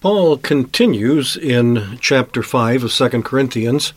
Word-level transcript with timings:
Paul 0.00 0.36
continues 0.36 1.36
in 1.36 1.98
chapter 2.00 2.40
5 2.40 2.84
of 2.84 2.92
2 2.92 3.22
Corinthians, 3.22 3.92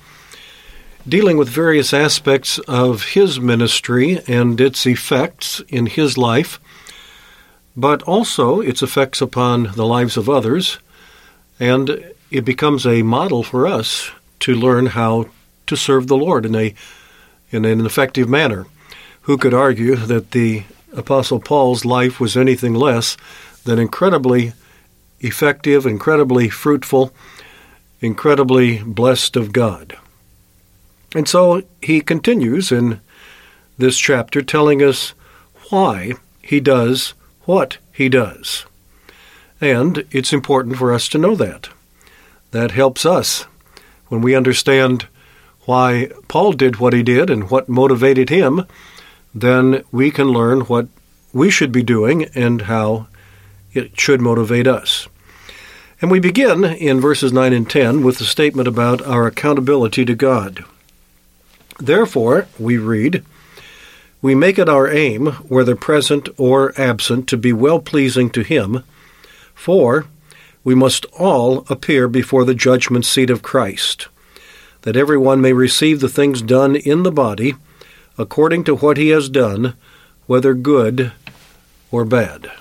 dealing 1.07 1.38
with 1.38 1.47
various 1.47 1.94
aspects 1.94 2.57
of 2.67 3.03
his 3.13 3.39
ministry 3.39 4.19
and 4.27 4.59
its 4.59 4.88
effects 4.88 5.61
in 5.67 5.85
his 5.85 6.17
life, 6.17 6.59
but 7.77 8.02
also 8.03 8.61
its 8.61 8.81
effects 8.81 9.22
upon 9.22 9.73
the 9.75 9.85
lives 9.85 10.17
of 10.17 10.27
others, 10.27 10.79
and 11.59 12.03
it 12.31 12.45
becomes 12.45 12.88
a 12.88 13.03
model 13.03 13.44
for 13.44 13.67
us 13.67 14.09
to 14.39 14.55
learn 14.55 14.88
how 14.88 15.27
to 15.67 15.75
serve 15.75 16.07
the 16.07 16.17
Lord 16.17 16.47
in 16.47 16.55
a 16.55 16.73
in 17.52 17.63
an 17.63 17.85
effective 17.85 18.27
manner. 18.27 18.66
Who 19.23 19.38
could 19.38 19.53
argue 19.53 19.95
that 19.97 20.31
the 20.31 20.63
apostle 20.94 21.39
Paul's 21.39 21.85
life 21.85 22.19
was 22.19 22.35
anything 22.35 22.73
less 22.73 23.17
than 23.66 23.77
incredibly 23.77 24.53
effective, 25.22 25.86
incredibly 25.86 26.50
fruitful, 26.50 27.14
incredibly 28.02 28.83
blessed 28.83 29.36
of 29.36 29.53
God? 29.53 29.97
And 31.16 31.28
so 31.28 31.63
he 31.81 32.02
continues 32.02 32.72
in 32.72 33.02
this 33.78 33.97
chapter 33.97 34.41
telling 34.41 34.81
us 34.81 35.13
why 35.69 36.13
he 36.41 36.59
does 36.59 37.13
what 37.45 37.78
he 37.94 38.09
does. 38.09 38.66
And 39.59 40.05
it's 40.11 40.33
important 40.33 40.78
for 40.78 40.94
us 40.94 41.08
to 41.09 41.17
know 41.17 41.35
that. 41.35 41.69
That 42.52 42.72
helps 42.72 43.06
us 43.06 43.45
when 44.08 44.22
we 44.22 44.35
understand 44.35 45.08
why 45.66 46.11
Paul 46.28 46.53
did 46.53 46.78
what 46.78 46.94
he 46.94 47.03
did 47.03 47.30
and 47.30 47.50
what 47.50 47.69
motivated 47.69 48.30
him, 48.30 48.66
then 49.33 49.83
we 49.91 50.11
can 50.11 50.28
learn 50.28 50.61
what 50.61 50.88
we 51.31 51.50
should 51.50 51.72
be 51.72 51.83
doing 51.83 52.25
and 52.35 52.63
how 52.63 53.08
it 53.73 53.97
should 54.00 54.19
motivate 54.19 54.67
us. 54.67 55.08
And 56.02 56.09
we 56.09 56.19
begin 56.19 56.63
in 56.63 57.00
verses 57.00 57.31
9 57.31 57.53
and 57.53 57.69
10 57.69 58.03
with 58.03 58.17
the 58.17 58.23
statement 58.23 58.67
about 58.67 59.03
our 59.03 59.28
accountability 59.28 60.03
to 60.06 60.16
God. 60.16 60.66
Therefore, 61.79 62.47
we 62.57 62.78
read, 62.78 63.23
we 64.19 64.34
make 64.34 64.57
it 64.57 64.67
our 64.67 64.90
aim, 64.90 65.28
whether 65.47 65.75
present 65.75 66.28
or 66.38 66.73
absent, 66.75 67.28
to 67.29 67.38
be 67.38 67.53
well 67.53 67.79
pleasing 67.79 68.31
to 68.31 68.41
Him, 68.41 68.84
for 69.53 70.07
we 70.63 70.73
must 70.73 71.06
all 71.17 71.66
appear 71.69 72.07
before 72.07 72.45
the 72.45 72.56
judgment 72.56 73.06
seat 73.06 73.29
of 73.29 73.44
Christ, 73.44 74.07
that 74.81 74.97
every 74.97 75.17
one 75.17 75.40
may 75.40 75.53
receive 75.53 76.00
the 76.00 76.09
things 76.09 76.41
done 76.41 76.75
in 76.75 77.03
the 77.03 77.11
body 77.11 77.53
according 78.17 78.63
to 78.63 78.75
what 78.75 78.97
he 78.97 79.09
has 79.09 79.29
done, 79.29 79.75
whether 80.28 80.53
good 80.53 81.11
or 81.91 82.06
bad. 82.06 82.51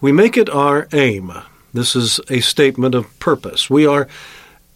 We 0.00 0.12
make 0.12 0.36
it 0.36 0.50
our 0.50 0.88
aim. 0.92 1.32
This 1.72 1.96
is 1.96 2.20
a 2.28 2.40
statement 2.40 2.94
of 2.94 3.18
purpose. 3.18 3.70
We 3.70 3.86
are 3.86 4.08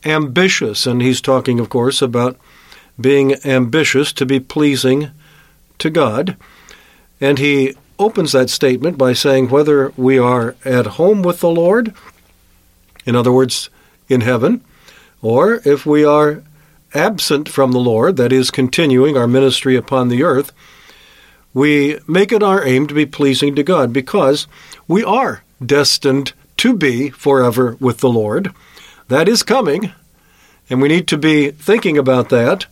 ambitious, 0.05 0.87
and 0.87 1.03
he's 1.03 1.21
talking, 1.21 1.61
of 1.61 1.69
course, 1.69 2.01
about 2.01 2.37
being 2.99 3.35
ambitious 3.45 4.13
to 4.15 4.27
be 4.27 4.41
pleasing 4.41 5.11
to 5.79 5.91
God. 5.91 6.37
And 7.21 7.39
he 7.39 7.75
opens 7.99 8.33
that 8.33 8.51
statement 8.51 8.99
by 8.99 9.13
saying 9.13 9.49
whether 9.49 9.93
we 9.97 10.19
are 10.19 10.57
at 10.65 10.87
home 10.87 11.23
with 11.23 11.41
the 11.41 11.51
Lord, 11.51 11.95
in 13.05 13.17
other 13.17 13.33
words, 13.33 13.71
in 14.09 14.23
heaven, 14.23 14.63
or 15.23 15.61
if 15.65 15.85
we 15.87 16.05
are 16.05 16.43
absent 16.95 17.49
from 17.49 17.73
the 17.73 17.79
Lord, 17.79 18.17
that 18.17 18.33
is, 18.33 18.51
continuing 18.51 19.17
our 19.17 19.27
ministry 19.27 19.77
upon 19.77 20.09
the 20.09 20.23
earth, 20.23 20.53
we 21.53 21.99
make 22.07 22.33
it 22.33 22.43
our 22.43 22.65
aim 22.65 22.87
to 22.87 22.95
be 22.95 23.07
pleasing 23.07 23.55
to 23.55 23.63
God 23.63 23.93
because 23.93 24.47
we 24.87 25.03
are 25.03 25.43
destined 25.65 26.33
to 26.59 26.77
be 26.77 27.11
forever 27.11 27.77
with 27.81 27.99
the 27.99 28.09
Lord. 28.09 28.53
That 29.09 29.29
is 29.29 29.43
coming, 29.43 29.93
and 30.69 30.83
we 30.83 30.89
need 30.89 31.07
to 31.09 31.19
be 31.19 31.51
thinking 31.51 31.97
about 31.97 32.29
that, 32.31 32.67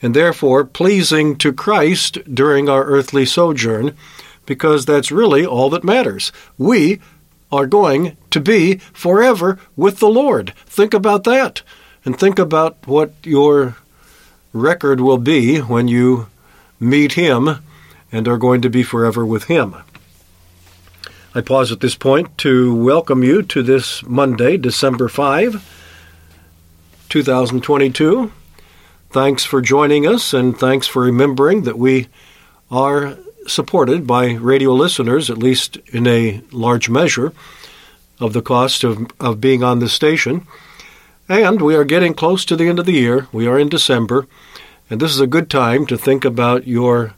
and 0.00 0.14
therefore 0.14 0.64
pleasing 0.64 1.36
to 1.36 1.52
Christ 1.52 2.18
during 2.32 2.68
our 2.68 2.84
earthly 2.84 3.24
sojourn, 3.24 3.96
because 4.46 4.84
that's 4.84 5.10
really 5.10 5.44
all 5.46 5.70
that 5.70 5.84
matters. 5.84 6.30
We 6.58 7.00
are 7.50 7.66
going 7.66 8.16
to 8.30 8.40
be 8.40 8.76
forever 8.92 9.58
with 9.76 9.98
the 9.98 10.08
Lord. 10.08 10.52
Think 10.66 10.92
about 10.92 11.24
that, 11.24 11.62
and 12.04 12.18
think 12.18 12.38
about 12.38 12.76
what 12.86 13.14
your 13.22 13.76
record 14.52 15.00
will 15.00 15.18
be 15.18 15.58
when 15.58 15.88
you 15.88 16.28
meet 16.78 17.12
Him 17.12 17.58
and 18.12 18.28
are 18.28 18.38
going 18.38 18.60
to 18.62 18.70
be 18.70 18.82
forever 18.82 19.24
with 19.24 19.44
Him. 19.44 19.74
I 21.36 21.40
pause 21.40 21.72
at 21.72 21.80
this 21.80 21.96
point 21.96 22.38
to 22.38 22.72
welcome 22.72 23.24
you 23.24 23.42
to 23.42 23.64
this 23.64 24.04
Monday, 24.04 24.56
December 24.56 25.08
5, 25.08 25.68
2022. 27.08 28.30
Thanks 29.10 29.42
for 29.44 29.60
joining 29.60 30.06
us, 30.06 30.32
and 30.32 30.56
thanks 30.56 30.86
for 30.86 31.02
remembering 31.02 31.62
that 31.62 31.76
we 31.76 32.06
are 32.70 33.18
supported 33.48 34.06
by 34.06 34.34
radio 34.34 34.74
listeners, 34.74 35.28
at 35.28 35.38
least 35.38 35.76
in 35.88 36.06
a 36.06 36.40
large 36.52 36.88
measure, 36.88 37.32
of 38.20 38.32
the 38.32 38.40
cost 38.40 38.84
of, 38.84 39.10
of 39.18 39.40
being 39.40 39.64
on 39.64 39.80
this 39.80 39.92
station. 39.92 40.46
And 41.28 41.60
we 41.60 41.74
are 41.74 41.82
getting 41.82 42.14
close 42.14 42.44
to 42.44 42.54
the 42.54 42.68
end 42.68 42.78
of 42.78 42.86
the 42.86 42.92
year. 42.92 43.26
We 43.32 43.48
are 43.48 43.58
in 43.58 43.68
December, 43.68 44.28
and 44.88 45.00
this 45.00 45.10
is 45.10 45.20
a 45.20 45.26
good 45.26 45.50
time 45.50 45.84
to 45.86 45.98
think 45.98 46.24
about 46.24 46.68
your 46.68 47.14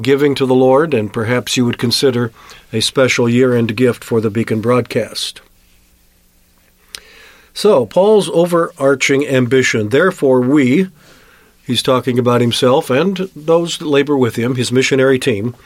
giving 0.00 0.34
to 0.34 0.46
the 0.46 0.54
Lord, 0.54 0.94
and 0.94 1.12
perhaps 1.12 1.56
you 1.56 1.64
would 1.64 1.78
consider 1.78 2.32
a 2.72 2.80
special 2.80 3.28
year 3.28 3.54
end 3.54 3.76
gift 3.76 4.04
for 4.04 4.20
the 4.20 4.30
Beacon 4.30 4.60
broadcast. 4.60 5.40
So, 7.54 7.86
Paul's 7.86 8.28
overarching 8.28 9.26
ambition, 9.26 9.88
therefore, 9.88 10.42
we, 10.42 10.88
he's 11.66 11.82
talking 11.82 12.18
about 12.18 12.42
himself 12.42 12.90
and 12.90 13.16
those 13.34 13.78
that 13.78 13.86
labor 13.86 14.16
with 14.16 14.36
him, 14.36 14.56
his 14.56 14.70
missionary 14.70 15.18
team, 15.18 15.56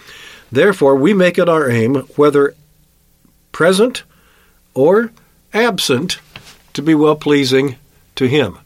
therefore, 0.53 0.95
we 0.95 1.13
make 1.13 1.37
it 1.37 1.49
our 1.49 1.69
aim, 1.69 1.97
whether 2.15 2.55
present 3.51 4.05
or 4.73 5.11
absent, 5.53 6.21
to 6.73 6.81
be 6.81 6.95
well 6.95 7.17
pleasing 7.17 7.75
to 8.15 8.29
him. 8.29 8.57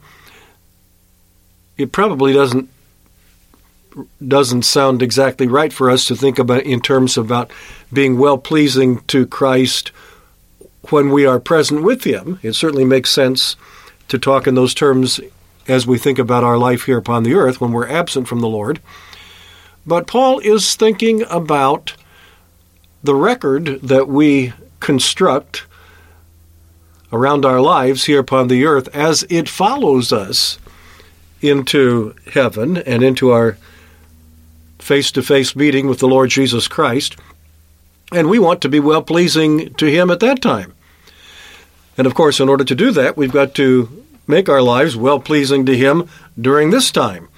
It 1.78 1.92
probably 1.92 2.34
doesn't 2.34 2.68
doesn't 4.26 4.62
sound 4.62 5.02
exactly 5.02 5.46
right 5.46 5.72
for 5.72 5.90
us 5.90 6.06
to 6.06 6.16
think 6.16 6.38
about 6.38 6.62
in 6.62 6.80
terms 6.80 7.16
about 7.16 7.50
being 7.92 8.18
well 8.18 8.38
pleasing 8.38 9.00
to 9.04 9.26
Christ 9.26 9.92
when 10.90 11.10
we 11.10 11.26
are 11.26 11.40
present 11.40 11.82
with 11.82 12.04
Him. 12.04 12.38
It 12.42 12.54
certainly 12.54 12.84
makes 12.84 13.10
sense 13.10 13.56
to 14.08 14.18
talk 14.18 14.46
in 14.46 14.54
those 14.54 14.74
terms 14.74 15.20
as 15.66 15.86
we 15.86 15.98
think 15.98 16.18
about 16.18 16.44
our 16.44 16.58
life 16.58 16.84
here 16.84 16.98
upon 16.98 17.22
the 17.22 17.34
earth 17.34 17.60
when 17.60 17.72
we're 17.72 17.88
absent 17.88 18.28
from 18.28 18.40
the 18.40 18.48
Lord. 18.48 18.80
But 19.86 20.06
Paul 20.06 20.38
is 20.40 20.74
thinking 20.74 21.24
about 21.30 21.94
the 23.02 23.14
record 23.14 23.80
that 23.82 24.08
we 24.08 24.52
construct 24.80 25.66
around 27.12 27.44
our 27.44 27.60
lives 27.60 28.04
here 28.04 28.18
upon 28.18 28.48
the 28.48 28.64
earth 28.64 28.88
as 28.94 29.24
it 29.30 29.48
follows 29.48 30.12
us 30.12 30.58
into 31.40 32.14
heaven 32.32 32.78
and 32.78 33.02
into 33.02 33.30
our 33.30 33.56
face 34.84 35.10
to 35.10 35.22
face 35.22 35.56
meeting 35.56 35.86
with 35.88 35.98
the 35.98 36.06
Lord 36.06 36.28
Jesus 36.28 36.68
Christ, 36.68 37.16
and 38.12 38.28
we 38.28 38.38
want 38.38 38.60
to 38.60 38.68
be 38.68 38.80
well 38.80 39.02
pleasing 39.02 39.72
to 39.74 39.86
Him 39.86 40.10
at 40.10 40.20
that 40.20 40.42
time. 40.42 40.74
And 41.96 42.06
of 42.06 42.14
course, 42.14 42.38
in 42.38 42.50
order 42.50 42.64
to 42.64 42.74
do 42.74 42.90
that, 42.90 43.16
we've 43.16 43.32
got 43.32 43.54
to 43.54 44.04
make 44.26 44.48
our 44.50 44.60
lives 44.60 44.94
well 44.94 45.18
pleasing 45.18 45.64
to 45.66 45.76
Him 45.76 46.08
during 46.38 46.68
this 46.68 46.90
time. 46.90 47.28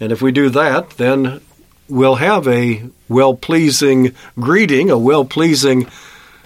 And 0.00 0.10
if 0.10 0.22
we 0.22 0.32
do 0.32 0.48
that, 0.48 0.90
then 0.90 1.42
we'll 1.86 2.16
have 2.16 2.48
a 2.48 2.84
well 3.08 3.34
pleasing 3.34 4.14
greeting, 4.40 4.90
a 4.90 4.98
well 4.98 5.26
pleasing 5.26 5.88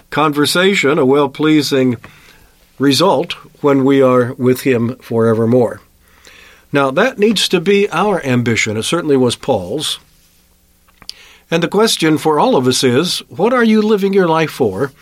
conversation, 0.09 0.99
a 0.99 1.05
well 1.05 1.29
pleasing 1.29 1.95
result 2.77 3.33
when 3.63 3.85
we 3.85 4.01
are 4.01 4.33
with 4.33 4.61
Him 4.61 4.97
forevermore. 4.97 5.79
Now, 6.73 6.91
that 6.91 7.19
needs 7.19 7.47
to 7.49 7.61
be 7.61 7.89
our 7.89 8.21
ambition. 8.25 8.75
It 8.75 8.83
certainly 8.83 9.15
was 9.15 9.37
Paul's. 9.37 9.99
And 11.51 11.61
the 11.61 11.67
question 11.67 12.17
for 12.17 12.39
all 12.39 12.55
of 12.55 12.65
us 12.65 12.83
is 12.83 13.19
what 13.29 13.53
are 13.53 13.63
you 13.63 13.81
living 13.81 14.13
your 14.13 14.27
life 14.27 14.51
for? 14.51 14.93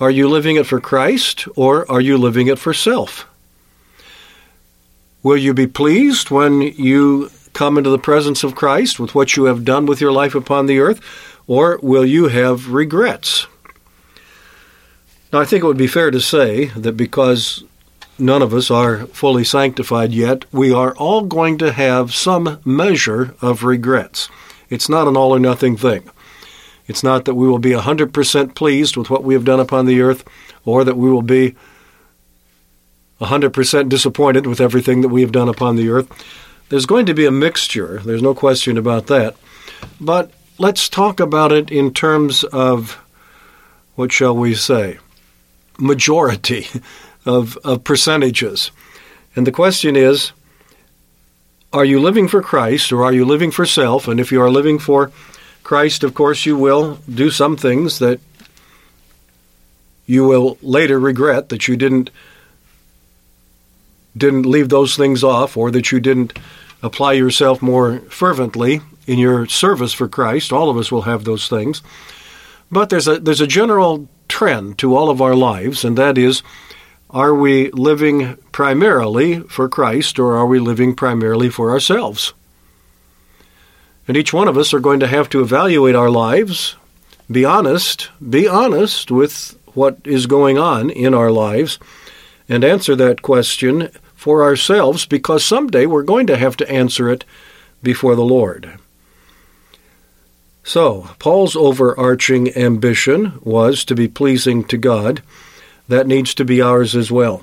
Are 0.00 0.12
you 0.12 0.28
living 0.28 0.54
it 0.54 0.66
for 0.66 0.80
Christ 0.80 1.48
or 1.56 1.90
are 1.90 2.00
you 2.00 2.16
living 2.16 2.46
it 2.46 2.60
for 2.60 2.72
self? 2.72 3.26
Will 5.24 5.36
you 5.36 5.52
be 5.52 5.66
pleased 5.66 6.30
when 6.30 6.62
you 6.62 7.30
come 7.52 7.76
into 7.76 7.90
the 7.90 7.98
presence 7.98 8.44
of 8.44 8.54
Christ 8.54 9.00
with 9.00 9.16
what 9.16 9.36
you 9.36 9.44
have 9.46 9.64
done 9.64 9.86
with 9.86 10.00
your 10.00 10.12
life 10.12 10.36
upon 10.36 10.66
the 10.66 10.78
earth, 10.78 11.00
or 11.48 11.80
will 11.82 12.06
you 12.06 12.28
have 12.28 12.70
regrets? 12.70 13.48
Now, 15.32 15.40
I 15.40 15.44
think 15.44 15.64
it 15.64 15.66
would 15.66 15.76
be 15.76 15.88
fair 15.88 16.12
to 16.12 16.20
say 16.20 16.66
that 16.76 16.96
because 16.96 17.64
none 18.16 18.42
of 18.42 18.54
us 18.54 18.70
are 18.70 19.06
fully 19.08 19.42
sanctified 19.42 20.12
yet, 20.12 20.44
we 20.52 20.72
are 20.72 20.94
all 20.94 21.22
going 21.22 21.58
to 21.58 21.72
have 21.72 22.14
some 22.14 22.60
measure 22.64 23.34
of 23.42 23.64
regrets. 23.64 24.28
It's 24.70 24.88
not 24.88 25.08
an 25.08 25.16
all 25.16 25.34
or 25.34 25.38
nothing 25.38 25.76
thing. 25.76 26.08
It's 26.86 27.02
not 27.02 27.26
that 27.26 27.34
we 27.34 27.46
will 27.46 27.58
be 27.58 27.72
100% 27.72 28.54
pleased 28.54 28.96
with 28.96 29.10
what 29.10 29.22
we 29.22 29.34
have 29.34 29.44
done 29.44 29.60
upon 29.60 29.86
the 29.86 30.00
earth, 30.00 30.24
or 30.64 30.84
that 30.84 30.96
we 30.96 31.10
will 31.10 31.22
be 31.22 31.54
100% 33.20 33.88
disappointed 33.88 34.46
with 34.46 34.60
everything 34.60 35.02
that 35.02 35.08
we 35.08 35.20
have 35.20 35.32
done 35.32 35.48
upon 35.48 35.76
the 35.76 35.90
earth. 35.90 36.08
There's 36.68 36.86
going 36.86 37.06
to 37.06 37.14
be 37.14 37.26
a 37.26 37.30
mixture, 37.30 38.00
there's 38.04 38.22
no 38.22 38.34
question 38.34 38.78
about 38.78 39.06
that. 39.06 39.36
But 40.00 40.30
let's 40.58 40.88
talk 40.88 41.20
about 41.20 41.52
it 41.52 41.70
in 41.70 41.92
terms 41.92 42.44
of, 42.44 42.98
what 43.94 44.12
shall 44.12 44.36
we 44.36 44.54
say, 44.54 44.98
majority 45.78 46.66
of, 47.26 47.56
of 47.58 47.84
percentages. 47.84 48.70
And 49.36 49.46
the 49.46 49.52
question 49.52 49.96
is 49.96 50.32
are 51.72 51.84
you 51.84 52.00
living 52.00 52.28
for 52.28 52.42
Christ 52.42 52.92
or 52.92 53.04
are 53.04 53.12
you 53.12 53.24
living 53.24 53.50
for 53.50 53.66
self? 53.66 54.08
And 54.08 54.18
if 54.20 54.32
you 54.32 54.40
are 54.42 54.50
living 54.50 54.78
for 54.78 55.10
Christ, 55.62 56.02
of 56.02 56.14
course, 56.14 56.46
you 56.46 56.56
will 56.56 56.98
do 57.12 57.30
some 57.30 57.56
things 57.56 57.98
that 57.98 58.20
you 60.06 60.24
will 60.24 60.56
later 60.62 60.98
regret 60.98 61.50
that 61.50 61.68
you 61.68 61.76
didn't 61.76 62.10
didn't 64.16 64.46
leave 64.46 64.68
those 64.68 64.96
things 64.96 65.22
off 65.22 65.56
or 65.56 65.70
that 65.70 65.92
you 65.92 66.00
didn't 66.00 66.36
apply 66.82 67.12
yourself 67.12 67.60
more 67.60 68.00
fervently 68.08 68.80
in 69.06 69.18
your 69.18 69.46
service 69.46 69.92
for 69.92 70.08
Christ. 70.08 70.52
All 70.52 70.70
of 70.70 70.76
us 70.76 70.90
will 70.90 71.02
have 71.02 71.24
those 71.24 71.48
things. 71.48 71.82
But 72.72 72.88
there's 72.88 73.06
a 73.06 73.20
there's 73.20 73.42
a 73.42 73.46
general 73.46 74.08
trend 74.28 74.78
to 74.78 74.96
all 74.96 75.10
of 75.10 75.20
our 75.20 75.34
lives 75.34 75.84
and 75.84 75.96
that 75.98 76.16
is 76.18 76.42
are 77.10 77.34
we 77.34 77.70
living 77.70 78.36
primarily 78.52 79.40
for 79.40 79.68
Christ 79.68 80.18
or 80.18 80.36
are 80.36 80.46
we 80.46 80.58
living 80.58 80.94
primarily 80.94 81.48
for 81.48 81.70
ourselves? 81.70 82.34
And 84.06 84.16
each 84.16 84.32
one 84.32 84.48
of 84.48 84.58
us 84.58 84.74
are 84.74 84.80
going 84.80 85.00
to 85.00 85.06
have 85.06 85.28
to 85.30 85.40
evaluate 85.40 85.94
our 85.94 86.10
lives, 86.10 86.76
be 87.30 87.44
honest, 87.44 88.10
be 88.26 88.46
honest 88.46 89.10
with 89.10 89.58
what 89.74 89.98
is 90.04 90.26
going 90.26 90.58
on 90.58 90.90
in 90.90 91.14
our 91.14 91.30
lives, 91.30 91.78
and 92.48 92.64
answer 92.64 92.96
that 92.96 93.22
question 93.22 93.90
for 94.14 94.42
ourselves 94.42 95.06
because 95.06 95.44
someday 95.44 95.86
we're 95.86 96.02
going 96.02 96.26
to 96.26 96.36
have 96.36 96.56
to 96.56 96.70
answer 96.70 97.10
it 97.10 97.24
before 97.82 98.16
the 98.16 98.24
Lord. 98.24 98.78
So, 100.64 101.10
Paul's 101.18 101.56
overarching 101.56 102.54
ambition 102.56 103.38
was 103.42 103.84
to 103.84 103.94
be 103.94 104.08
pleasing 104.08 104.64
to 104.64 104.76
God 104.76 105.22
that 105.88 106.06
needs 106.06 106.34
to 106.34 106.44
be 106.44 106.60
ours 106.60 106.94
as 106.94 107.10
well. 107.10 107.42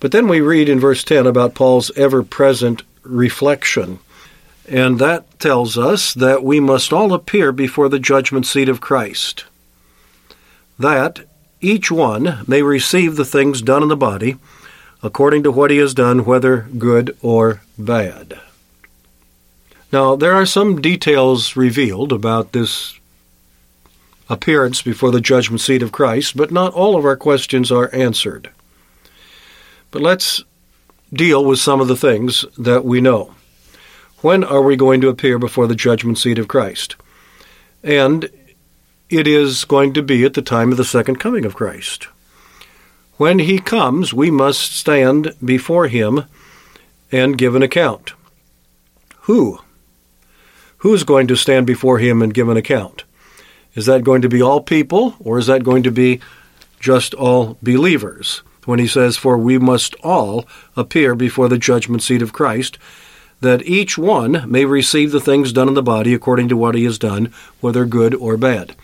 But 0.00 0.12
then 0.12 0.28
we 0.28 0.40
read 0.40 0.68
in 0.68 0.78
verse 0.78 1.02
10 1.02 1.26
about 1.26 1.54
Paul's 1.54 1.90
ever 1.96 2.22
present 2.22 2.82
reflection. 3.02 3.98
And 4.68 4.98
that 4.98 5.40
tells 5.40 5.78
us 5.78 6.12
that 6.14 6.44
we 6.44 6.60
must 6.60 6.92
all 6.92 7.12
appear 7.12 7.52
before 7.52 7.88
the 7.88 7.98
judgment 7.98 8.46
seat 8.46 8.68
of 8.68 8.80
Christ. 8.80 9.44
That 10.78 11.20
each 11.60 11.90
one 11.90 12.44
may 12.46 12.62
receive 12.62 13.16
the 13.16 13.24
things 13.24 13.62
done 13.62 13.82
in 13.82 13.88
the 13.88 13.96
body 13.96 14.36
according 15.02 15.44
to 15.44 15.52
what 15.52 15.70
he 15.70 15.78
has 15.78 15.94
done, 15.94 16.24
whether 16.24 16.68
good 16.76 17.16
or 17.22 17.62
bad. 17.78 18.38
Now, 19.92 20.16
there 20.16 20.34
are 20.34 20.46
some 20.46 20.82
details 20.82 21.56
revealed 21.56 22.12
about 22.12 22.52
this 22.52 22.98
appearance 24.28 24.82
before 24.82 25.10
the 25.10 25.20
judgment 25.20 25.60
seat 25.60 25.82
of 25.82 25.92
Christ, 25.92 26.36
but 26.36 26.50
not 26.50 26.74
all 26.74 26.96
of 26.96 27.04
our 27.04 27.16
questions 27.16 27.72
are 27.72 27.94
answered. 27.94 28.50
But 29.90 30.02
let's 30.02 30.44
deal 31.12 31.44
with 31.44 31.58
some 31.58 31.80
of 31.80 31.88
the 31.88 31.96
things 31.96 32.44
that 32.58 32.84
we 32.84 33.00
know. 33.00 33.34
When 34.20 34.44
are 34.44 34.62
we 34.62 34.76
going 34.76 35.00
to 35.00 35.08
appear 35.08 35.38
before 35.38 35.66
the 35.66 35.74
judgment 35.74 36.18
seat 36.18 36.38
of 36.38 36.48
Christ? 36.48 36.96
And 37.82 38.28
it 39.08 39.26
is 39.26 39.64
going 39.64 39.94
to 39.94 40.02
be 40.02 40.24
at 40.24 40.34
the 40.34 40.42
time 40.42 40.70
of 40.70 40.76
the 40.76 40.84
second 40.84 41.16
coming 41.16 41.44
of 41.44 41.54
Christ. 41.54 42.08
When 43.16 43.38
he 43.38 43.58
comes, 43.58 44.12
we 44.12 44.30
must 44.30 44.76
stand 44.76 45.34
before 45.44 45.88
him 45.88 46.24
and 47.10 47.38
give 47.38 47.54
an 47.54 47.62
account. 47.62 48.12
Who? 49.22 49.60
Who 50.78 50.94
is 50.94 51.04
going 51.04 51.26
to 51.28 51.36
stand 51.36 51.66
before 51.66 51.98
him 51.98 52.22
and 52.22 52.34
give 52.34 52.48
an 52.48 52.56
account? 52.56 53.04
Is 53.78 53.86
that 53.86 54.02
going 54.02 54.22
to 54.22 54.28
be 54.28 54.42
all 54.42 54.60
people, 54.60 55.14
or 55.20 55.38
is 55.38 55.46
that 55.46 55.62
going 55.62 55.84
to 55.84 55.92
be 55.92 56.18
just 56.80 57.14
all 57.14 57.56
believers? 57.62 58.42
When 58.64 58.80
he 58.80 58.88
says, 58.88 59.16
For 59.16 59.38
we 59.38 59.56
must 59.56 59.94
all 60.02 60.48
appear 60.76 61.14
before 61.14 61.48
the 61.48 61.58
judgment 61.58 62.02
seat 62.02 62.20
of 62.20 62.32
Christ, 62.32 62.76
that 63.40 63.62
each 63.62 63.96
one 63.96 64.50
may 64.50 64.64
receive 64.64 65.12
the 65.12 65.20
things 65.20 65.52
done 65.52 65.68
in 65.68 65.74
the 65.74 65.82
body 65.84 66.12
according 66.12 66.48
to 66.48 66.56
what 66.56 66.74
he 66.74 66.82
has 66.86 66.98
done, 66.98 67.32
whether 67.60 67.84
good 67.86 68.16
or 68.16 68.36
bad. 68.36 68.74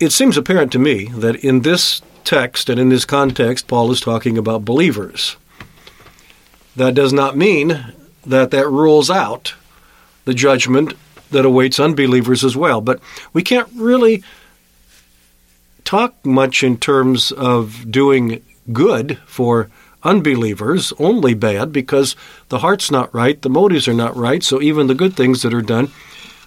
It 0.00 0.10
seems 0.10 0.36
apparent 0.36 0.72
to 0.72 0.80
me 0.80 1.04
that 1.10 1.36
in 1.36 1.60
this 1.60 2.02
text 2.24 2.68
and 2.68 2.80
in 2.80 2.88
this 2.88 3.04
context, 3.04 3.68
Paul 3.68 3.92
is 3.92 4.00
talking 4.00 4.36
about 4.36 4.64
believers. 4.64 5.36
That 6.74 6.94
does 6.94 7.12
not 7.12 7.36
mean 7.36 7.94
that 8.26 8.50
that 8.50 8.68
rules 8.68 9.10
out 9.10 9.54
the 10.24 10.34
judgment 10.34 10.94
that 11.30 11.44
awaits 11.44 11.80
unbelievers 11.80 12.44
as 12.44 12.56
well. 12.56 12.80
But 12.80 13.00
we 13.32 13.42
can't 13.42 13.68
really 13.74 14.22
talk 15.84 16.24
much 16.24 16.62
in 16.62 16.76
terms 16.76 17.32
of 17.32 17.90
doing 17.90 18.42
good 18.72 19.18
for 19.26 19.70
unbelievers, 20.02 20.92
only 20.98 21.34
bad, 21.34 21.72
because 21.72 22.16
the 22.48 22.58
heart's 22.58 22.90
not 22.90 23.12
right, 23.14 23.40
the 23.42 23.50
motives 23.50 23.88
are 23.88 23.94
not 23.94 24.16
right, 24.16 24.42
so 24.42 24.60
even 24.60 24.86
the 24.86 24.94
good 24.94 25.16
things 25.16 25.42
that 25.42 25.54
are 25.54 25.62
done 25.62 25.90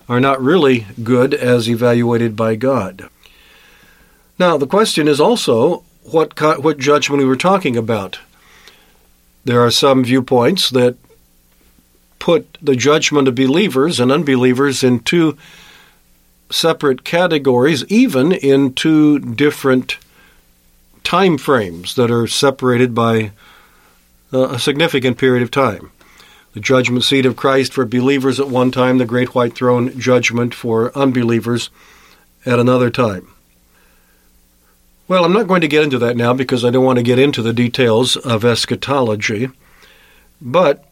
are 0.08 0.20
not 0.20 0.42
really 0.42 0.88
good 1.04 1.34
as 1.34 1.70
evaluated 1.70 2.36
by 2.36 2.56
God. 2.56 3.10
Now, 4.38 4.58
the 4.58 4.68
question 4.68 5.08
is 5.08 5.20
also 5.20 5.84
what, 6.04 6.40
what 6.40 6.78
judgment 6.78 7.22
we 7.22 7.28
were 7.28 7.36
talking 7.36 7.76
about. 7.78 8.20
There 9.46 9.64
are 9.64 9.72
some 9.72 10.04
viewpoints 10.04 10.70
that 10.70 10.98
put 12.20 12.58
the 12.62 12.76
judgment 12.76 13.28
of 13.28 13.36
believers 13.36 14.00
and 14.00 14.12
unbelievers 14.12 14.84
in 14.84 15.00
two 15.00 15.38
separate 16.52 17.04
categories, 17.04 17.86
even 17.86 18.32
in 18.32 18.74
two 18.74 19.20
different 19.20 19.98
time 21.04 21.38
frames 21.38 21.96
that 21.96 22.12
are 22.12 22.28
separated 22.28 22.94
by 22.94 23.32
uh, 24.34 24.50
a 24.50 24.60
significant 24.60 25.18
period 25.18 25.42
of 25.42 25.52
time. 25.52 25.92
The 26.54 26.60
judgment 26.60 27.04
seat 27.04 27.26
of 27.26 27.36
Christ 27.36 27.74
for 27.74 27.86
believers 27.86 28.40
at 28.40 28.50
one 28.50 28.72
time, 28.72 28.98
the 28.98 29.06
great 29.06 29.36
white 29.36 29.56
throne 29.56 29.98
judgment 30.00 30.54
for 30.54 30.96
unbelievers 30.98 31.70
at 32.46 32.60
another 32.60 32.90
time. 32.90 33.28
Well, 35.08 35.26
I'm 35.26 35.34
not 35.34 35.48
going 35.48 35.62
to 35.62 35.68
get 35.68 35.84
into 35.84 35.98
that 36.00 36.18
now 36.18 36.34
because 36.34 36.64
I 36.64 36.70
don't 36.70 36.86
want 36.86 36.98
to 36.98 37.04
get 37.04 37.18
into 37.18 37.42
the 37.42 37.54
details 37.54 38.16
of 38.16 38.46
eschatology. 38.46 39.50
But 40.42 40.86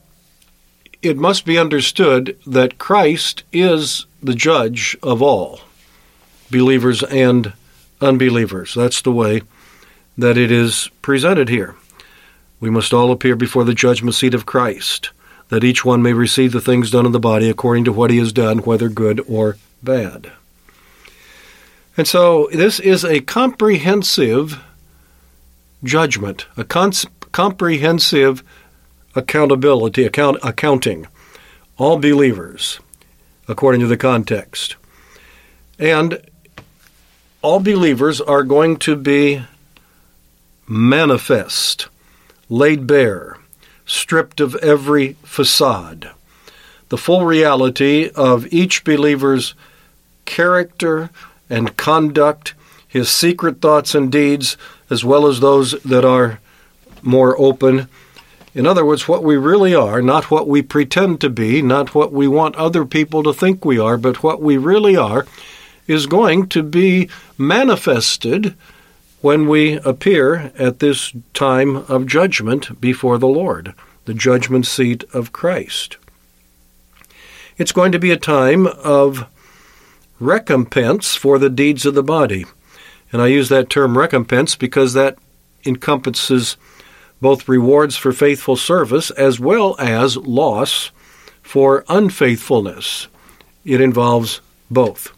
it 1.01 1.17
must 1.17 1.45
be 1.45 1.57
understood 1.57 2.37
that 2.45 2.77
Christ 2.77 3.43
is 3.53 4.05
the 4.21 4.35
judge 4.35 4.97
of 5.03 5.21
all, 5.21 5.61
believers 6.49 7.03
and 7.03 7.53
unbelievers. 8.01 8.73
That's 8.73 9.01
the 9.01 9.11
way 9.11 9.41
that 10.17 10.37
it 10.37 10.51
is 10.51 10.89
presented 11.01 11.49
here. 11.49 11.75
We 12.59 12.69
must 12.69 12.93
all 12.93 13.11
appear 13.11 13.35
before 13.35 13.63
the 13.63 13.73
judgment 13.73 14.15
seat 14.15 14.33
of 14.33 14.45
Christ, 14.47 15.11
that 15.49 15.63
each 15.63 15.85
one 15.85 16.01
may 16.01 16.13
receive 16.13 16.51
the 16.51 16.61
things 16.61 16.89
done 16.89 17.05
in 17.05 17.11
the 17.11 17.19
body 17.19 17.49
according 17.49 17.85
to 17.85 17.93
what 17.93 18.09
he 18.09 18.17
has 18.17 18.33
done, 18.33 18.59
whether 18.59 18.89
good 18.89 19.23
or 19.27 19.57
bad. 19.83 20.31
And 21.95 22.07
so 22.07 22.49
this 22.51 22.79
is 22.79 23.03
a 23.03 23.21
comprehensive 23.21 24.59
judgment, 25.83 26.47
a 26.55 26.63
cons- 26.63 27.05
comprehensive 27.31 28.43
accountability, 29.17 30.05
account, 30.05 30.37
accounting. 30.43 31.07
All 31.77 31.97
believers, 31.97 32.79
according 33.47 33.81
to 33.81 33.87
the 33.87 33.97
context. 33.97 34.75
And 35.79 36.21
all 37.41 37.59
believers 37.59 38.19
are 38.19 38.43
going 38.43 38.77
to 38.77 38.95
be 38.95 39.43
manifest, 40.67 41.87
laid 42.49 42.87
bare, 42.87 43.37
stripped 43.85 44.39
of 44.39 44.55
every 44.55 45.13
facade. 45.23 46.09
The 46.89 46.97
full 46.97 47.25
reality 47.25 48.09
of 48.15 48.51
each 48.51 48.83
believer's 48.83 49.53
character 50.25 51.09
and 51.49 51.77
conduct, 51.77 52.53
his 52.87 53.09
secret 53.09 53.61
thoughts 53.61 53.95
and 53.95 54.11
deeds, 54.11 54.57
as 54.89 55.03
well 55.05 55.27
as 55.27 55.39
those 55.39 55.71
that 55.83 56.05
are 56.05 56.39
more 57.01 57.39
open. 57.39 57.87
In 58.57 58.65
other 58.65 58.83
words, 58.83 59.07
what 59.07 59.23
we 59.23 59.37
really 59.37 59.75
are, 59.75 60.01
not 60.01 60.31
what 60.31 60.47
we 60.47 60.63
pretend 60.63 61.21
to 61.21 61.29
be, 61.29 61.61
not 61.61 61.93
what 61.93 62.11
we 62.11 62.27
want 62.27 62.55
other 62.55 62.85
people 62.85 63.21
to 63.21 63.31
think 63.31 63.63
we 63.63 63.77
are, 63.77 63.97
but 63.97 64.23
what 64.23 64.41
we 64.41 64.57
really 64.57 64.97
are, 64.97 65.27
is 65.85 66.07
going 66.07 66.47
to 66.49 66.63
be 66.63 67.07
manifested 67.37 68.55
when 69.21 69.47
we 69.47 69.73
appear 69.81 70.51
at 70.57 70.79
this 70.79 71.13
time 71.35 71.75
of 71.75 72.07
judgment 72.07 72.81
before 72.81 73.19
the 73.19 73.27
Lord, 73.27 73.75
the 74.05 74.15
judgment 74.15 74.65
seat 74.65 75.03
of 75.13 75.31
Christ. 75.31 75.97
It's 77.59 77.71
going 77.71 77.91
to 77.91 77.99
be 77.99 78.09
a 78.09 78.17
time 78.17 78.65
of 78.65 79.27
recompense 80.19 81.13
for 81.13 81.37
the 81.37 81.51
deeds 81.51 81.85
of 81.85 81.93
the 81.93 82.01
body. 82.01 82.47
And 83.11 83.21
I 83.21 83.27
use 83.27 83.49
that 83.49 83.69
term 83.69 83.95
recompense 83.95 84.55
because 84.55 84.93
that 84.93 85.19
encompasses 85.63 86.57
both 87.21 87.47
rewards 87.47 87.95
for 87.95 88.11
faithful 88.11 88.55
service 88.55 89.11
as 89.11 89.39
well 89.39 89.75
as 89.79 90.17
loss 90.17 90.91
for 91.41 91.83
unfaithfulness. 91.87 93.07
It 93.65 93.81
involves 93.81 94.41
both. 94.69 95.13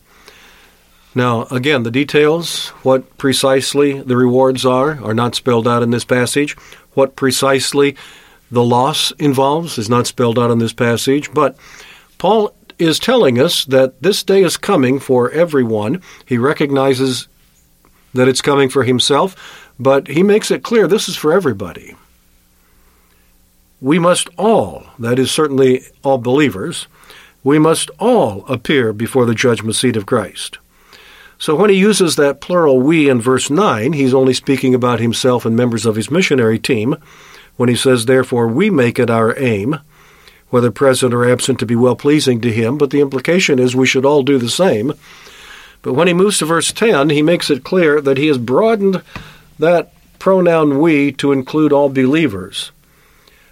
Now, 1.16 1.44
again, 1.46 1.84
the 1.84 1.92
details, 1.92 2.68
what 2.84 3.18
precisely 3.18 4.00
the 4.02 4.16
rewards 4.16 4.66
are, 4.66 5.04
are 5.04 5.14
not 5.14 5.36
spelled 5.36 5.68
out 5.68 5.84
in 5.84 5.90
this 5.90 6.06
passage. 6.06 6.56
What 6.94 7.16
precisely 7.16 7.96
the 8.52 8.64
loss 8.64 9.12
involves 9.14 9.78
is 9.78 9.90
not 9.90 10.08
spelled 10.08 10.38
out 10.40 10.52
in 10.52 10.60
this 10.60 10.74
passage. 10.74 11.34
But 11.34 11.58
Paul 12.20 12.54
is 12.78 13.00
telling 13.00 13.40
us 13.40 13.66
that 13.66 14.02
this 14.02 14.24
day 14.24 14.44
is 14.44 14.56
coming 14.56 15.00
for 15.00 15.30
everyone. 15.32 16.02
He 16.26 16.38
recognizes 16.38 17.28
that 18.14 18.28
it's 18.28 18.42
coming 18.42 18.70
for 18.70 18.84
himself, 18.84 19.69
but 19.80 20.08
he 20.08 20.22
makes 20.22 20.52
it 20.52 20.64
clear 20.64 20.88
this 20.88 21.08
is 21.08 21.16
for 21.16 21.32
everybody. 21.32 21.96
We 23.82 23.98
must 23.98 24.28
all, 24.38 24.84
that 25.00 25.18
is 25.18 25.32
certainly 25.32 25.84
all 26.04 26.18
believers, 26.18 26.88
we 27.44 27.58
must 27.58 27.90
all 27.98 28.46
appear 28.48 28.92
before 28.92 29.26
the 29.26 29.34
judgment 29.34 29.76
seat 29.76 29.96
of 29.96 30.06
Christ. 30.06 30.58
So 31.38 31.56
when 31.56 31.70
he 31.70 31.78
uses 31.78 32.18
that 32.18 32.42
plural 32.42 32.82
we 32.82 33.10
in 33.10 33.22
verse 33.22 33.50
9, 33.50 33.94
he's 33.94 34.14
only 34.14 34.34
speaking 34.34 34.76
about 34.76 35.00
himself 35.00 35.46
and 35.46 35.56
members 35.56 35.86
of 35.86 35.96
his 35.96 36.12
missionary 36.12 36.60
team. 36.60 36.98
When 37.56 37.70
he 37.70 37.76
says, 37.76 38.06
Therefore, 38.06 38.48
we 38.48 38.70
make 38.70 39.00
it 39.00 39.10
our 39.10 39.38
aim, 39.40 39.80
whether 40.50 40.70
present 40.70 41.14
or 41.14 41.30
absent, 41.30 41.60
to 41.60 41.66
be 41.66 41.78
well 41.78 41.96
pleasing 41.96 42.42
to 42.42 42.52
him, 42.52 42.78
but 42.78 42.90
the 42.90 43.00
implication 43.00 43.58
is 43.58 43.74
we 43.74 43.88
should 43.88 44.06
all 44.06 44.24
do 44.24 44.38
the 44.38 44.50
same. 44.50 44.94
But 45.82 45.94
when 45.94 46.08
he 46.08 46.14
moves 46.14 46.40
to 46.40 46.46
verse 46.46 46.74
10, 46.74 47.10
he 47.10 47.22
makes 47.22 47.50
it 47.50 47.64
clear 47.64 48.02
that 48.02 48.18
he 48.18 48.28
has 48.28 48.38
broadened 48.38 49.02
that 49.60 49.94
pronoun 50.18 50.80
we 50.80 51.12
to 51.14 51.32
include 51.32 51.72
all 51.72 51.90
believers. 51.90 52.72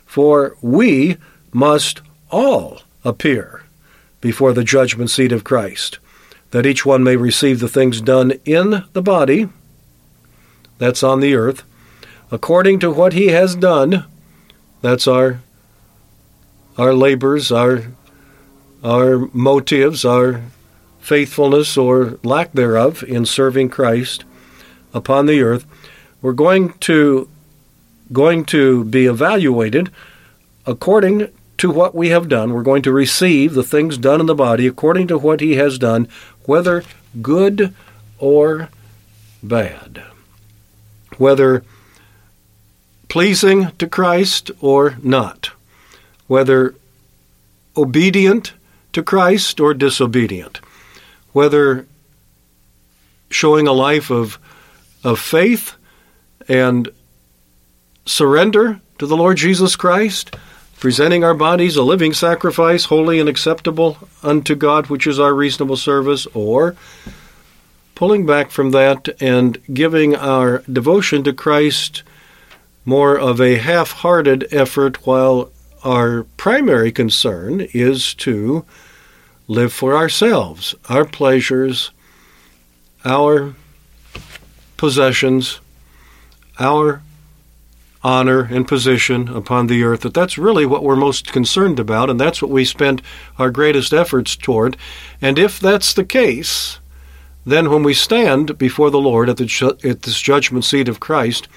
For 0.05 0.57
we 0.61 1.17
must 1.53 2.01
all 2.31 2.81
appear 3.03 3.63
before 4.19 4.53
the 4.53 4.63
judgment 4.63 5.09
seat 5.09 5.31
of 5.31 5.43
Christ 5.43 5.99
that 6.51 6.65
each 6.65 6.85
one 6.85 7.03
may 7.03 7.15
receive 7.15 7.59
the 7.59 7.67
things 7.67 8.01
done 8.01 8.31
in 8.45 8.83
the 8.93 9.01
body, 9.01 9.49
that's 10.77 11.03
on 11.03 11.19
the 11.19 11.35
earth, 11.35 11.63
according 12.31 12.79
to 12.79 12.91
what 12.91 13.13
he 13.13 13.27
has 13.27 13.55
done, 13.55 14.05
that's 14.81 15.07
our 15.07 15.41
our 16.77 16.93
labors, 16.93 17.51
our 17.51 17.85
our 18.83 19.27
motives, 19.33 20.05
our 20.05 20.41
faithfulness 20.99 21.77
or 21.77 22.19
lack 22.23 22.51
thereof 22.53 23.03
in 23.03 23.25
serving 23.25 23.69
Christ 23.69 24.23
upon 24.93 25.25
the 25.25 25.41
earth, 25.41 25.65
we're 26.21 26.33
going 26.33 26.73
to 26.79 27.29
going 28.11 28.45
to 28.45 28.85
be 28.85 29.05
evaluated 29.05 29.91
according 30.65 31.29
to 31.57 31.71
what 31.71 31.95
we 31.95 32.09
have 32.09 32.29
done. 32.29 32.53
We're 32.53 32.63
going 32.63 32.83
to 32.83 32.91
receive 32.91 33.53
the 33.53 33.63
things 33.63 33.97
done 33.97 34.19
in 34.19 34.27
the 34.27 34.35
body 34.35 34.67
according 34.67 35.07
to 35.07 35.17
what 35.17 35.41
he 35.41 35.55
has 35.55 35.77
done, 35.77 36.07
whether 36.45 36.83
good 37.21 37.73
or 38.19 38.69
bad. 39.41 40.03
Whether 41.17 41.63
pleasing 43.09 43.71
to 43.77 43.87
Christ 43.87 44.51
or 44.61 44.97
not. 45.01 45.51
Whether 46.27 46.75
obedient 47.75 48.53
to 48.93 49.01
Christ 49.01 49.59
or 49.59 49.73
disobedient. 49.73 50.59
Whether 51.31 51.87
showing 53.29 53.67
a 53.67 53.73
life 53.73 54.11
of, 54.11 54.37
of 55.03 55.19
faith 55.19 55.76
and 56.47 56.89
surrender 58.05 58.79
to 58.99 59.05
the 59.05 59.17
Lord 59.17 59.37
Jesus 59.37 59.75
Christ 59.75 60.35
presenting 60.79 61.23
our 61.23 61.33
bodies 61.33 61.75
a 61.75 61.83
living 61.83 62.13
sacrifice, 62.13 62.85
holy 62.85 63.19
and 63.19 63.27
acceptable 63.27 63.97
unto 64.21 64.55
God, 64.55 64.87
which 64.87 65.07
is 65.07 65.19
our 65.19 65.33
reasonable 65.33 65.77
service, 65.77 66.27
or 66.33 66.75
pulling 67.95 68.25
back 68.25 68.51
from 68.51 68.71
that 68.71 69.09
and 69.19 69.57
giving 69.73 70.15
our 70.15 70.59
devotion 70.71 71.23
to 71.23 71.33
Christ 71.33 72.03
more 72.85 73.17
of 73.17 73.41
a 73.41 73.55
half 73.55 73.91
hearted 73.91 74.47
effort, 74.51 75.05
while 75.05 75.51
our 75.83 76.23
primary 76.37 76.91
concern 76.91 77.67
is 77.73 78.13
to 78.13 78.63
live 79.47 79.73
for 79.73 79.95
ourselves, 79.95 80.75
our 80.89 81.05
pleasures, 81.05 81.91
our 83.03 83.55
possessions, 84.77 85.59
our 86.59 87.01
honor 88.03 88.43
and 88.43 88.67
position 88.67 89.27
upon 89.27 89.67
the 89.67 89.83
earth, 89.83 90.01
that 90.01 90.13
that's 90.13 90.37
really 90.37 90.65
what 90.65 90.83
we're 90.83 90.95
most 90.95 91.31
concerned 91.31 91.79
about, 91.79 92.09
and 92.09 92.19
that's 92.19 92.41
what 92.41 92.51
we 92.51 92.63
spend 92.63 93.01
our 93.37 93.49
greatest 93.49 93.91
efforts 93.93 94.35
toward. 94.35 94.77
And 95.21 95.37
if 95.37 95.59
that's 95.59 95.93
the 95.93 96.05
case, 96.05 96.79
then 97.45 97.69
when 97.69 97.83
we 97.83 97.93
stand 97.93 98.57
before 98.57 98.91
the 98.91 98.99
Lord 98.99 99.29
at, 99.29 99.37
the, 99.37 99.77
at 99.83 100.03
this 100.03 100.21
judgment 100.21 100.65
seat 100.65 100.87
of 100.87 100.99
Christ, 100.99 101.47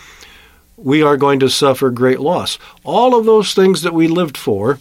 we 0.77 1.03
are 1.03 1.17
going 1.17 1.41
to 1.41 1.51
suffer 1.51 1.91
great 1.91 2.21
loss. 2.21 2.59
All 2.85 3.15
of 3.15 3.27
those 3.27 3.55
things 3.55 3.83
that 3.83 3.95
we 3.95 4.09
lived 4.09 4.37
for 4.37 4.81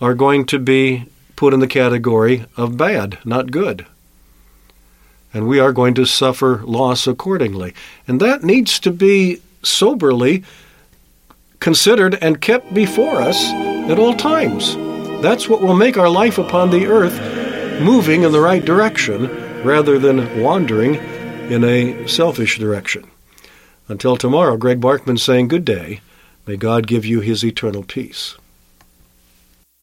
are 0.00 0.14
going 0.14 0.44
to 0.46 0.58
be 0.58 1.06
put 1.34 1.54
in 1.54 1.60
the 1.60 1.66
category 1.66 2.44
of 2.56 2.76
bad, 2.76 3.18
not 3.24 3.50
good. 3.50 3.86
And 5.32 5.46
we 5.46 5.58
are 5.60 5.72
going 5.72 5.94
to 5.94 6.04
suffer 6.04 6.62
loss 6.64 7.06
accordingly. 7.06 7.74
And 8.06 8.20
that 8.20 8.42
needs 8.42 8.78
to 8.80 8.90
be 8.90 9.40
soberly 9.62 10.44
considered 11.60 12.16
and 12.22 12.40
kept 12.40 12.72
before 12.72 13.16
us 13.16 13.44
at 13.90 13.98
all 13.98 14.14
times. 14.14 14.76
That's 15.22 15.48
what 15.48 15.60
will 15.60 15.76
make 15.76 15.98
our 15.98 16.08
life 16.08 16.38
upon 16.38 16.70
the 16.70 16.86
earth 16.86 17.18
moving 17.80 18.22
in 18.22 18.32
the 18.32 18.40
right 18.40 18.64
direction 18.64 19.28
rather 19.62 19.98
than 19.98 20.40
wandering 20.42 20.94
in 21.50 21.64
a 21.64 22.06
selfish 22.06 22.58
direction. 22.58 23.10
Until 23.88 24.16
tomorrow, 24.16 24.56
Greg 24.56 24.80
Barkman 24.80 25.18
saying 25.18 25.48
good 25.48 25.64
day. 25.64 26.00
May 26.46 26.56
God 26.56 26.86
give 26.86 27.04
you 27.04 27.20
his 27.20 27.44
eternal 27.44 27.82
peace. 27.82 28.36